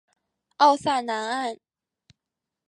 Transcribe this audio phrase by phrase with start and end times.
[0.57, 1.59] 奥萨南岸。